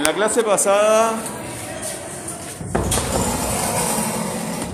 [0.00, 1.12] En la clase pasada.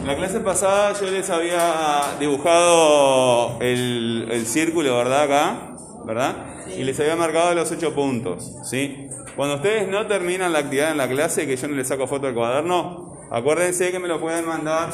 [0.01, 5.23] En la clase pasada yo les había dibujado el, el círculo, ¿verdad?
[5.25, 5.57] Acá,
[6.05, 6.37] ¿verdad?
[6.69, 9.09] Y les había marcado los ocho puntos, ¿sí?
[9.35, 12.27] Cuando ustedes no terminan la actividad en la clase, que yo no les saco foto
[12.27, 14.91] del cuaderno, acuérdense que me lo pueden mandar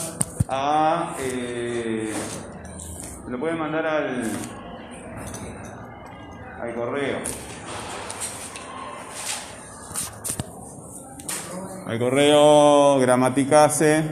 [0.48, 1.14] a.
[1.20, 2.10] Eh,
[3.26, 4.22] me lo pueden mandar al.
[6.58, 7.18] al correo.
[11.92, 14.02] Al correo gramaticase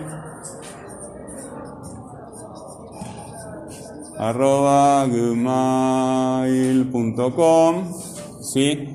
[4.18, 5.54] arroba gmail.com
[8.42, 8.94] ¿sí?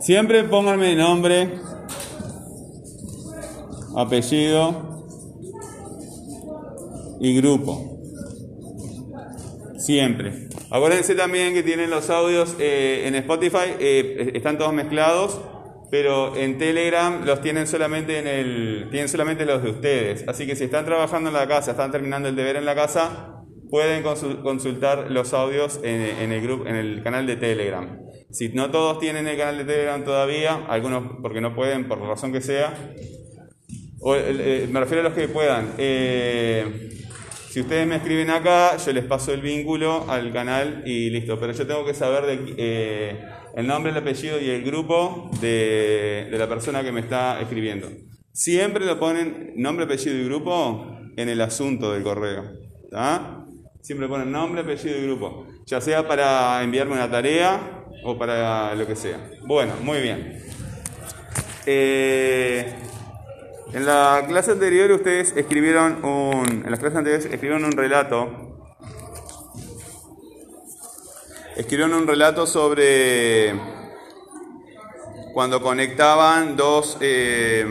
[0.00, 1.60] Siempre pónganme nombre,
[3.96, 5.04] apellido
[7.20, 7.96] y grupo.
[9.78, 10.48] Siempre.
[10.68, 15.38] Acuérdense también que tienen los audios eh, en Spotify, eh, están todos mezclados
[15.90, 20.24] pero en Telegram los tienen solamente en el tienen solamente los de ustedes.
[20.28, 23.42] Así que si están trabajando en la casa, están terminando el deber en la casa,
[23.70, 28.00] pueden consultar los audios en, el grupo, en el canal de Telegram.
[28.30, 32.08] Si no todos tienen el canal de Telegram todavía, algunos porque no pueden por la
[32.08, 32.74] razón que sea,
[34.14, 35.74] eh, me refiero a los que puedan.
[35.78, 36.90] Eh,
[37.56, 41.40] si ustedes me escriben acá, yo les paso el vínculo al canal y listo.
[41.40, 43.24] Pero yo tengo que saber de, eh,
[43.56, 47.88] el nombre, el apellido y el grupo de, la persona que me está escribiendo.
[48.30, 52.44] Siempre lo ponen nombre, apellido y grupo en el asunto del correo.
[53.80, 55.46] Siempre ponen nombre, apellido y grupo.
[55.64, 59.30] Ya sea para enviarme una tarea o para lo que sea.
[59.46, 60.42] Bueno, muy bien.
[61.64, 62.74] Eh,
[63.72, 68.45] en la clase anterior ustedes escribieron un, en las clases anteriores escribieron un relato,
[71.56, 73.54] escribieron un relato sobre
[75.32, 77.66] cuando conectaban dos, eh,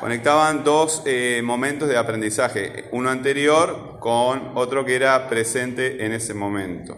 [0.00, 6.34] conectaban dos eh, momentos de aprendizaje, uno anterior con otro que era presente en ese
[6.34, 6.96] momento.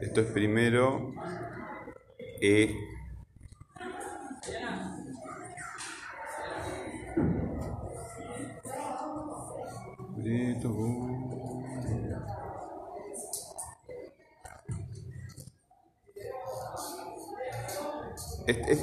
[0.00, 1.12] Esto es primero.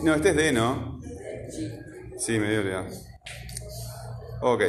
[0.03, 0.99] No, este es D, ¿no?
[2.17, 2.39] Sí.
[2.39, 2.87] me dio idea.
[4.41, 4.63] Ok.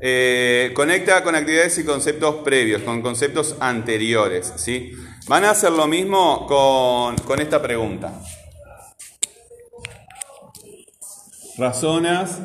[0.00, 4.92] Eh, conecta con actividades y conceptos previos, con conceptos anteriores, ¿sí?
[5.28, 8.12] Van a hacer lo mismo con, con esta pregunta.
[11.56, 12.40] Razonas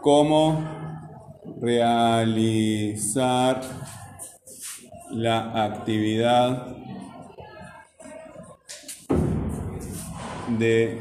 [0.00, 0.64] cómo
[1.60, 3.60] realizar
[5.12, 6.66] la actividad
[10.58, 11.00] de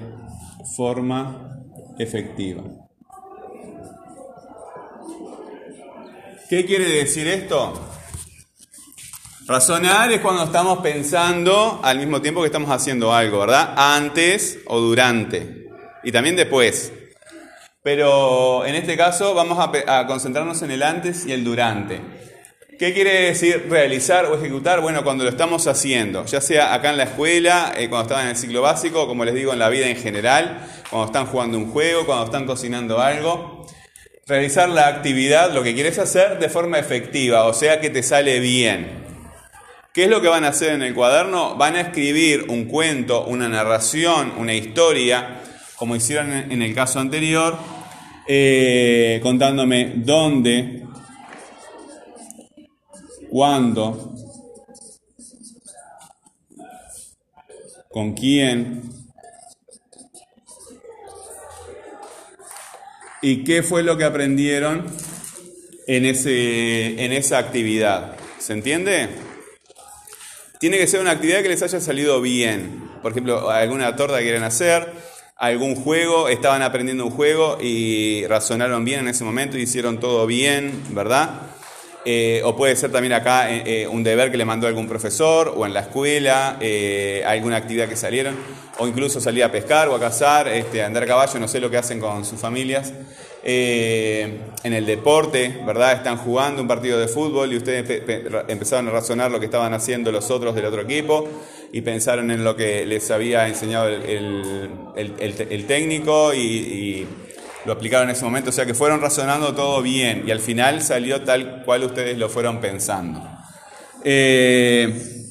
[0.76, 1.62] forma
[1.98, 2.64] efectiva.
[6.50, 7.74] ¿Qué quiere decir esto?
[9.46, 13.74] Razonar es cuando estamos pensando al mismo tiempo que estamos haciendo algo, ¿verdad?
[13.76, 15.68] Antes o durante.
[16.04, 16.94] Y también después.
[17.82, 22.00] Pero en este caso vamos a, concentrarnos en el antes y el durante.
[22.80, 24.80] ¿Qué quiere decir realizar o ejecutar?
[24.80, 28.30] Bueno, cuando lo estamos haciendo, ya sea acá en la escuela, eh, cuando estaban en
[28.30, 31.72] el ciclo básico, como les digo, en la vida en general, cuando están jugando un
[31.72, 33.68] juego, cuando están cocinando algo.
[34.26, 38.40] Realizar la actividad, lo que quieres hacer de forma efectiva, o sea que te sale
[38.40, 38.88] bien.
[39.94, 41.58] ¿Qué es lo que van a hacer en el cuaderno?
[41.58, 45.42] Van a escribir un cuento, una narración, una historia,
[45.76, 47.58] como hicieron en el caso anterior,
[48.26, 50.79] eh, contándome dónde,
[53.30, 54.14] cuándo,
[57.90, 58.84] con quién
[63.22, 64.86] y qué fue lo que aprendieron
[65.88, 68.16] en, ese, en esa actividad.
[68.38, 69.10] ¿Se entiende?
[70.60, 72.90] Tiene que ser una actividad que les haya salido bien.
[73.02, 74.92] Por ejemplo, alguna torta que quieren hacer,
[75.36, 80.28] algún juego, estaban aprendiendo un juego y razonaron bien en ese momento y hicieron todo
[80.28, 81.42] bien, ¿verdad?
[82.06, 85.54] Eh, o puede ser también acá eh, eh, un deber que le mandó algún profesor
[85.56, 86.58] o en la escuela,
[87.26, 88.36] alguna actividad que salieron,
[88.78, 91.60] o incluso salir a pescar o a cazar, este, a andar a caballo, no sé
[91.60, 92.94] lo que hacen con sus familias.
[93.42, 95.94] en el deporte, ¿verdad?
[95.94, 98.04] Están jugando un partido de fútbol y ustedes
[98.48, 101.28] empezaron a razonar lo que estaban haciendo los otros del otro equipo
[101.72, 107.08] y pensaron en lo que les había enseñado el, técnico y,
[107.66, 108.50] lo aplicaron en ese momento.
[108.50, 112.30] O sea que fueron razonando todo bien y al final salió tal cual ustedes lo
[112.30, 113.22] fueron pensando.
[114.04, 115.28] Eh,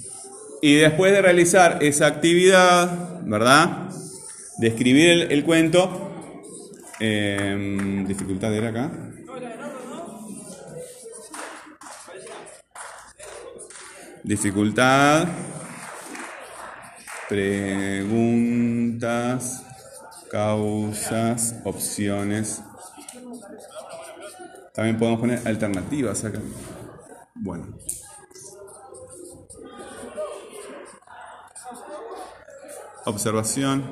[0.61, 3.89] y después de realizar esa actividad, ¿verdad?
[4.59, 6.13] De escribir el, cuento,
[7.01, 8.91] eh, dificultad era acá.
[14.25, 15.29] Dificultad.
[17.29, 18.59] Preguntas,
[20.31, 22.63] causas, opciones.
[24.75, 26.41] También podemos poner alternativas acá.
[27.35, 27.67] Bueno.
[33.05, 33.85] Observación.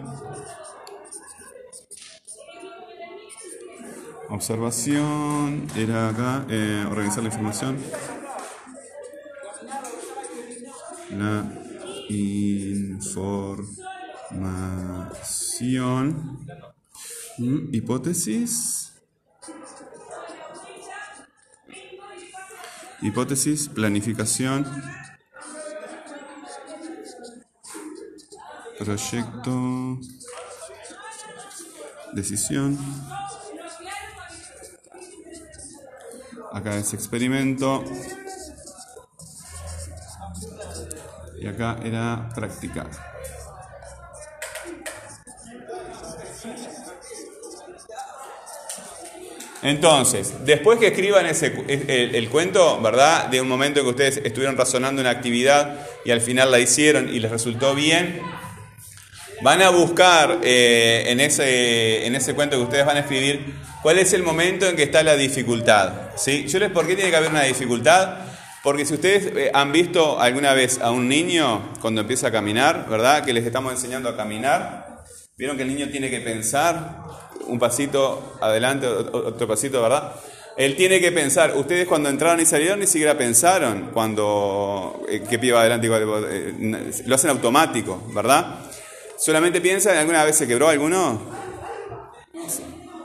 [4.29, 5.67] Observación.
[5.77, 6.45] Era acá.
[6.51, 7.79] eh, organizar la información.
[11.11, 11.45] La
[14.33, 15.46] información.
[17.39, 18.93] Mm, Hipótesis.
[23.01, 24.67] Hipótesis, planificación.
[28.79, 29.99] Proyecto.
[32.13, 32.79] Decisión.
[36.53, 37.83] Acá es experimento.
[41.39, 43.06] Y acá era practicar.
[49.63, 53.27] Entonces, después que escriban ese, el cuento, ¿verdad?
[53.27, 57.19] De un momento que ustedes estuvieron razonando una actividad y al final la hicieron y
[57.19, 58.21] les resultó bien,
[59.43, 63.99] van a buscar eh, en, ese, en ese cuento que ustedes van a escribir cuál
[63.99, 65.93] es el momento en que está la dificultad.
[66.17, 66.47] ¿sí?
[66.47, 68.19] Yo les, ¿Por qué tiene que haber una dificultad?
[68.63, 72.87] Porque si ustedes eh, han visto alguna vez a un niño cuando empieza a caminar,
[72.89, 73.25] ¿verdad?
[73.25, 75.05] Que les estamos enseñando a caminar,
[75.37, 77.05] vieron que el niño tiene que pensar
[77.47, 80.13] un pasito adelante, otro pasito, ¿verdad?
[80.57, 81.55] Él tiene que pensar.
[81.57, 86.93] Ustedes cuando entraron y salieron ni siquiera pensaron cuando eh, qué pie va adelante, eh,
[87.05, 88.61] lo hacen automático, ¿verdad?
[89.19, 91.21] ¿Solamente piensan, alguna vez se quebró alguno?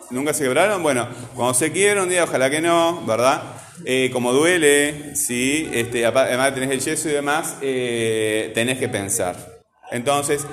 [0.09, 0.83] ¿Nunca se quebraron?
[0.83, 3.43] Bueno, cuando se quiebra un día, ojalá que no, ¿verdad?
[3.85, 9.35] Eh, como duele, sí, este, además tenés el yeso y demás, eh, tenés que pensar.
[9.89, 10.45] Entonces,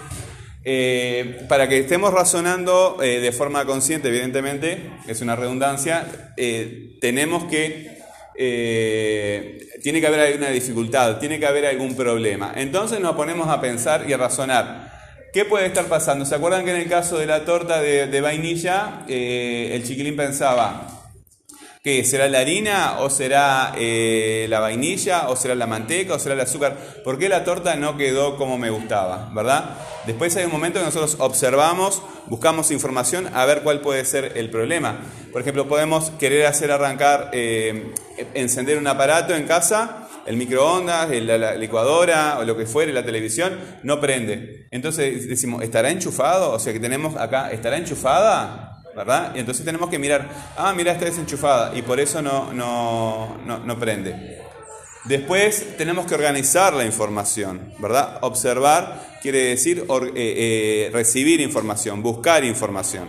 [0.64, 7.44] eh, para que estemos razonando eh, de forma consciente, evidentemente, es una redundancia, eh, tenemos
[7.44, 7.98] que,
[9.82, 12.52] tiene que haber alguna dificultad, tiene que haber algún problema.
[12.56, 14.92] Entonces nos ponemos a pensar y a razonar.
[15.32, 16.24] ¿Qué puede estar pasando?
[16.24, 20.97] ¿Se acuerdan que en el caso de la torta de, de vainilla, el chiquilín pensaba,
[22.04, 26.40] ¿Será la harina o será eh, la vainilla o será la manteca o será el
[26.40, 26.76] azúcar?
[27.02, 29.30] ¿Por qué la torta no quedó como me gustaba?
[29.34, 29.70] ¿Verdad?
[30.06, 34.50] Después hay un momento que nosotros observamos, buscamos información a ver cuál puede ser el
[34.50, 34.98] problema.
[35.32, 37.94] Por ejemplo, podemos querer hacer arrancar, eh,
[38.34, 43.02] encender un aparato en casa, el microondas, la, la licuadora o lo que fuere, la
[43.02, 44.68] televisión, no prende.
[44.70, 46.52] Entonces decimos, ¿estará enchufado?
[46.52, 48.77] O sea que tenemos acá, ¿estará enchufada?
[48.98, 49.32] ¿Verdad?
[49.36, 53.78] Y entonces tenemos que mirar, ah, mira, está desenchufada y por eso no, no, no,
[53.78, 54.42] prende.
[55.04, 58.18] Después tenemos que organizar la información, ¿verdad?
[58.22, 63.08] Observar quiere decir eh, eh, recibir información, buscar información.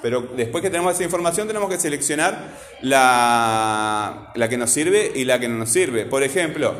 [0.00, 5.24] Pero después que tenemos esa información tenemos que seleccionar la, la que nos sirve y
[5.24, 6.06] la que no nos sirve.
[6.06, 6.74] Por ejemplo,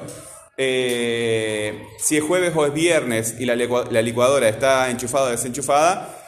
[0.56, 6.21] eh, si es jueves o es viernes y la, la licuadora está enchufada o desenchufada,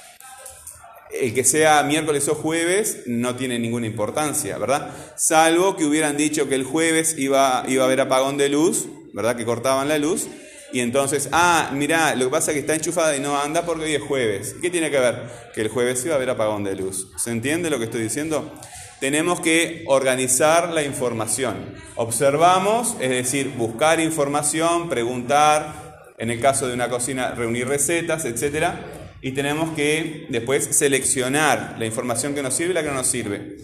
[1.20, 4.90] el que sea miércoles o jueves no tiene ninguna importancia, ¿verdad?
[5.16, 9.36] Salvo que hubieran dicho que el jueves iba, iba a haber apagón de luz, ¿verdad?
[9.36, 10.26] Que cortaban la luz.
[10.72, 13.84] Y entonces, ah, mirá, lo que pasa es que está enchufada y no anda porque
[13.84, 14.56] hoy es jueves.
[14.60, 15.22] ¿Qué tiene que ver?
[15.54, 17.08] Que el jueves iba a haber apagón de luz.
[17.16, 18.52] ¿Se entiende lo que estoy diciendo?
[18.98, 21.54] Tenemos que organizar la información.
[21.94, 29.03] Observamos, es decir, buscar información, preguntar, en el caso de una cocina, reunir recetas, etcétera
[29.24, 33.06] y tenemos que después seleccionar la información que nos sirve y la que no nos
[33.06, 33.56] sirve.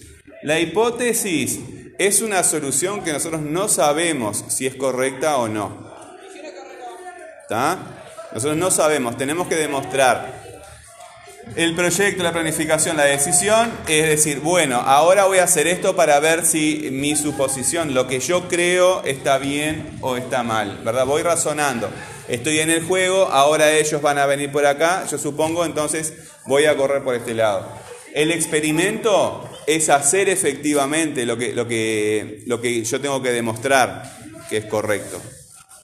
[0.43, 1.61] La hipótesis
[1.99, 5.87] es una solución que nosotros no sabemos si es correcta o no.
[8.33, 10.41] Nosotros no sabemos, tenemos que demostrar
[11.57, 16.19] el proyecto, la planificación, la decisión, es decir, bueno, ahora voy a hacer esto para
[16.21, 21.05] ver si mi suposición, lo que yo creo, está bien o está mal, ¿verdad?
[21.05, 21.91] Voy razonando.
[22.31, 26.13] Estoy en el juego, ahora ellos van a venir por acá, yo supongo, entonces
[26.47, 27.67] voy a correr por este lado.
[28.15, 34.05] El experimento es hacer efectivamente lo que, lo que, lo que yo tengo que demostrar
[34.49, 35.21] que es correcto,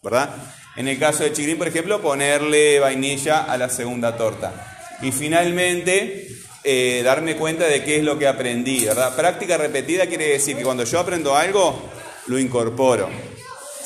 [0.04, 0.36] ¿verdad?
[0.76, 4.78] En el caso de Chiquilín, por ejemplo, ponerle vainilla a la segunda torta.
[5.02, 6.28] Y finalmente,
[6.62, 9.16] eh, darme cuenta de qué es lo que aprendí, ¿verdad?
[9.16, 11.90] Práctica repetida quiere decir que cuando yo aprendo algo,
[12.28, 13.10] lo incorporo.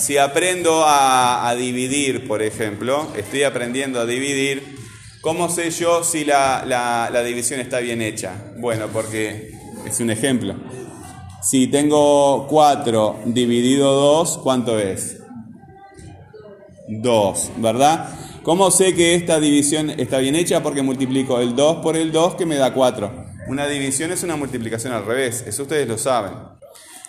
[0.00, 4.76] Si aprendo a, dividir, por ejemplo, estoy aprendiendo a dividir,
[5.20, 8.32] ¿cómo sé yo si la, la división está bien hecha?
[8.56, 9.52] Bueno, porque
[9.86, 10.54] es un ejemplo.
[11.42, 15.18] Si tengo 4 dividido 2, ¿cuánto es?
[16.88, 18.10] 2, ¿verdad?
[18.42, 20.62] ¿Cómo sé que esta división está bien hecha?
[20.62, 23.26] Porque multiplico el 2 por el 2 que me da 4.
[23.48, 26.32] Una división es una multiplicación al revés, eso ustedes lo saben.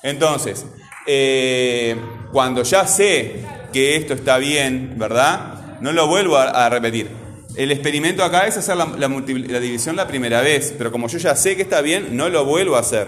[0.04, 0.66] Entonces,
[1.08, 1.96] eh,
[2.32, 3.44] cuando ya sé
[3.74, 5.80] que esto está bien, ¿verdad?
[5.82, 7.10] No lo vuelvo a, repetir.
[7.56, 11.56] El experimento acá es hacer la, división la primera vez, pero como yo ya sé
[11.56, 13.08] que está bien, no lo vuelvo a hacer.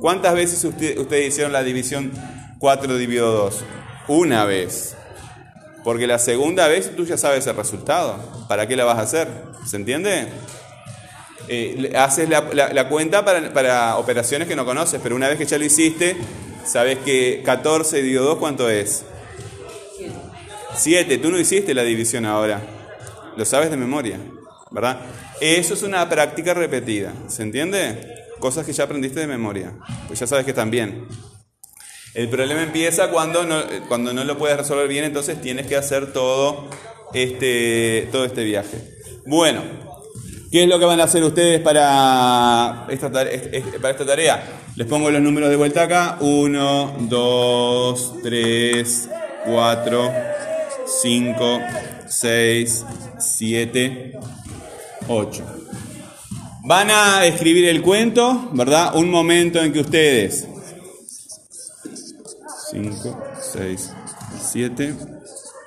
[0.00, 2.12] ¿Cuántas veces ustedes hicieron la división
[2.58, 3.64] 4 dividido 2?
[4.08, 4.96] Una vez.
[5.82, 8.46] Porque la segunda vez tú ya sabes el resultado.
[8.48, 9.28] ¿Para qué la vas a hacer?
[9.66, 10.28] ¿Se entiende?
[11.48, 15.58] Eh, haces la, cuenta para, para, operaciones que no conoces, pero una vez que ya
[15.58, 16.16] lo hiciste,
[16.64, 19.04] sabes que 14 dividido 2, ¿cuánto es?
[20.76, 21.18] 7.
[21.18, 22.60] Tú no hiciste la división ahora.
[23.36, 24.18] Lo sabes de memoria,
[24.70, 25.00] ¿verdad?
[25.40, 28.14] Eso es una práctica repetida, ¿se entiende?
[28.38, 29.72] Cosas que ya aprendiste de memoria,
[30.06, 31.06] pues ya sabes que están bien.
[32.14, 36.12] El problema empieza cuando no, cuando no lo puedes resolver bien, entonces tienes que hacer
[36.12, 36.68] todo
[37.12, 38.78] este, todo este viaje.
[39.26, 39.62] Bueno,
[40.54, 44.63] ¿Qué es lo que van a hacer ustedes para esta, para esta tarea?
[44.76, 46.18] Les pongo los números de vuelta acá.
[46.20, 49.08] 1, 2, 3,
[49.46, 50.12] 4,
[51.02, 51.60] 5,
[52.06, 52.84] 6,
[53.18, 54.12] 7,
[55.08, 55.44] 8.
[56.64, 58.96] Van a escribir el cuento, ¿verdad?
[58.96, 60.48] Un momento en que ustedes...
[62.72, 63.92] 5, 6,
[64.50, 64.94] 7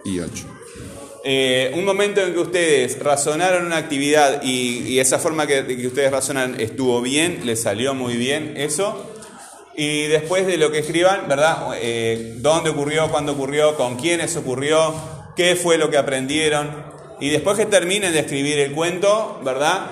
[0.03, 0.56] y 8.
[1.29, 6.55] Eh, un momento en que ustedes razonaron una actividad y, esa forma que, ustedes razonan
[6.57, 9.11] estuvo bien, les salió muy bien eso.
[9.75, 11.71] Y después de lo que escriban, ¿verdad?
[11.81, 13.09] Eh, ¿Dónde ocurrió?
[13.11, 13.75] ¿Cuándo ocurrió?
[13.75, 14.95] ¿Con quiénes ocurrió?
[15.35, 16.71] ¿Qué fue lo que aprendieron?
[17.19, 19.87] Y después que terminen de escribir el cuento, ¿verdad?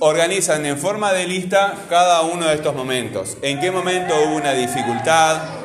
[0.00, 3.38] Organizan en forma de lista cada uno de estos momentos.
[3.40, 5.61] ¿En qué momento hubo una dificultad?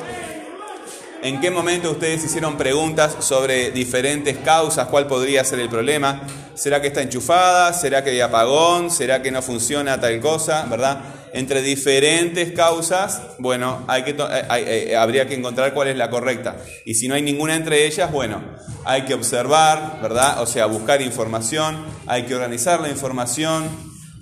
[1.20, 4.86] ¿En qué momento ustedes hicieron preguntas sobre diferentes causas?
[4.86, 6.22] ¿Cuál podría ser el problema?
[6.54, 7.72] ¿Será que está enchufada?
[7.72, 8.88] ¿Será que hay apagón?
[8.88, 10.66] ¿Será que no funciona tal cosa?
[10.70, 11.00] ¿Verdad?
[11.32, 16.56] Entre diferentes causas, bueno, hay que eh, habría que encontrar cuál es la correcta.
[16.86, 18.40] Y si no hay ninguna entre ellas, bueno,
[18.84, 20.40] hay que observar, ¿verdad?
[20.40, 23.68] O sea, buscar información, hay que organizar la información,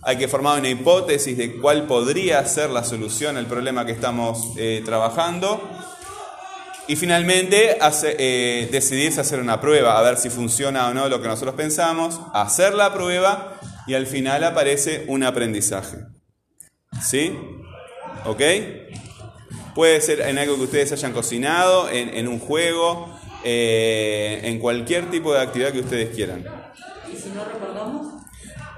[0.03, 4.55] hay que formar una hipótesis de cuál podría ser la solución al problema que estamos
[4.57, 5.76] eh, trabajando
[6.89, 11.21] y finalmente, hace, eh, decidirse hacer una prueba, a ver si funciona o no lo
[11.21, 15.99] que nosotros pensamos, hacer la prueba y al final aparece un aprendizaje.
[17.03, 17.37] ¿Sí?
[18.25, 18.41] ¿Ok?
[19.75, 25.35] Puede ser en algo que ustedes hayan cocinado, en, un juego, eh, en cualquier tipo
[25.35, 26.45] de actividad que ustedes quieran.
[27.13, 28.23] ¿Y si no recordamos?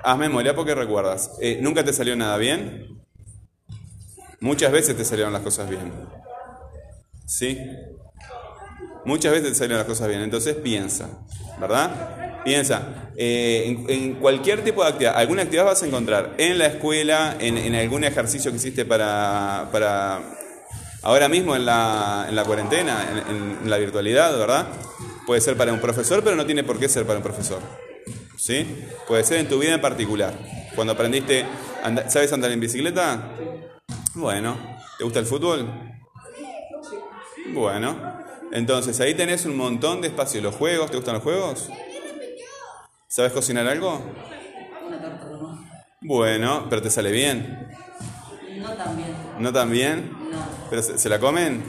[0.02, 1.32] Haz memoria porque recuerdas.
[1.40, 2.98] Eh, ¿Nunca te salió nada bien?
[4.40, 5.92] Muchas veces te salieron las cosas bien.
[7.28, 7.58] ¿Sí?
[9.04, 11.10] Muchas veces te salen las cosas bien, entonces piensa,
[11.60, 12.42] ¿verdad?
[12.42, 17.36] Piensa, eh, en, cualquier tipo de actividad, alguna actividad vas a encontrar en la escuela,
[17.38, 20.22] en, algún ejercicio que hiciste para, para
[21.02, 24.66] ahora mismo en la, en la cuarentena, en, la virtualidad, ¿verdad?
[25.26, 27.60] Puede ser para un profesor, pero no tiene por qué ser para un profesor.
[28.38, 28.66] ¿Sí?
[29.06, 30.32] Puede ser en tu vida en particular.
[30.74, 31.44] Cuando aprendiste,
[32.08, 33.32] ¿sabes andar en bicicleta?
[34.14, 34.56] Bueno,
[34.96, 35.97] ¿te gusta el fútbol?
[37.52, 37.96] Bueno,
[38.52, 40.40] entonces ahí tenés un montón de espacio.
[40.40, 40.90] ¿Los juegos?
[40.90, 41.70] ¿Te gustan los juegos?
[43.08, 44.02] ¿Sabes cocinar algo?
[46.00, 47.68] Bueno, pero te sale bien.
[48.58, 49.14] No tan bien.
[49.38, 50.10] ¿No tan bien?
[50.30, 50.38] No.
[50.70, 51.62] ¿Pero se, la comen?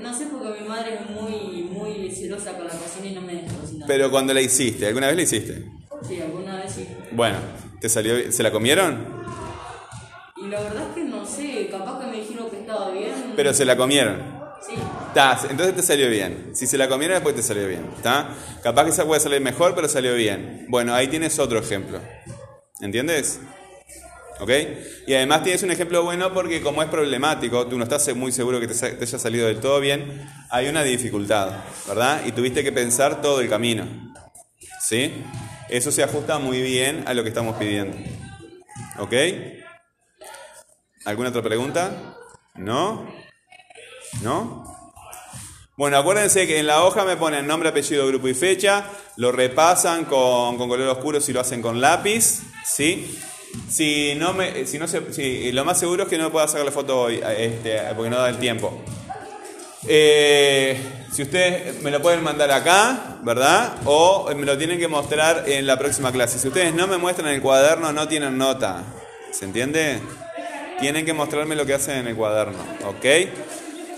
[0.00, 3.34] No sé porque mi madre es muy, muy celosa con la cocina y no me
[3.34, 3.86] deja cocinar.
[3.86, 5.64] Pero cuando la hiciste, ¿alguna vez la hiciste?
[6.06, 6.88] Sí, alguna vez sí.
[7.12, 7.36] Bueno,
[7.80, 9.06] ¿te salió, ¿se la comieron?
[10.36, 13.34] Y la verdad es que no sé, capaz que me dijeron que estaba bien.
[13.36, 14.37] Pero se la comieron.
[15.14, 16.52] Entonces te salió bien.
[16.54, 17.88] Si se la comieron, después te salió bien.
[17.96, 18.34] ¿Está?
[18.62, 20.66] Capaz que esa puede salir mejor, pero salió bien.
[20.68, 22.00] Bueno, ahí tienes otro ejemplo.
[22.80, 23.40] ¿Entiendes?
[24.40, 24.50] ¿Ok?
[25.06, 28.60] Y además tienes un ejemplo bueno porque como es problemático, tú no estás muy seguro
[28.60, 31.50] que te, te, haya salido del todo bien, hay una dificultad,
[31.88, 32.22] ¿verdad?
[32.24, 33.86] Y tuviste que pensar todo el camino.
[34.80, 35.12] ¿Sí?
[35.68, 37.96] Eso se ajusta muy bien a lo que estamos pidiendo.
[38.98, 39.12] ¿Ok?
[41.04, 42.16] ¿Alguna otra pregunta?
[42.54, 43.12] ¿No?
[44.22, 44.77] ¿No?
[45.78, 50.06] Bueno, acuérdense que en la hoja me ponen nombre, apellido, grupo y fecha, lo repasan
[50.06, 53.16] con, color oscuro si lo hacen con lápiz, ¿sí?
[53.70, 56.72] Si no me, si no se, lo más seguro es que no pueda sacar la
[56.72, 58.82] foto hoy, este, porque no da el tiempo.
[59.86, 60.76] Eh,
[61.12, 63.74] Si ustedes me lo pueden mandar acá, ¿verdad?
[63.84, 66.40] O me lo tienen que mostrar en la próxima clase.
[66.40, 68.82] Si ustedes no me muestran el cuaderno, no tienen nota.
[69.30, 70.00] ¿Se entiende?
[70.80, 73.06] Tienen que mostrarme lo que hacen en el cuaderno, ¿ok?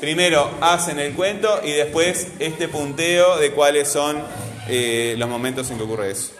[0.00, 4.23] Primero hacen el cuento y después este punteo de cuáles son
[4.66, 6.33] eh, los momentos en que ocurre eso.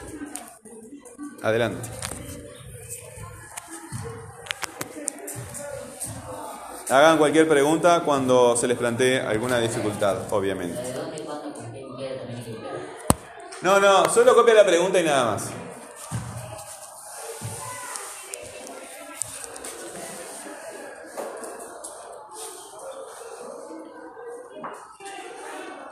[1.43, 1.88] Adelante.
[6.88, 10.81] Hagan cualquier pregunta cuando se les plantee alguna dificultad, obviamente.
[13.62, 15.50] No, no, solo copia la pregunta y nada más.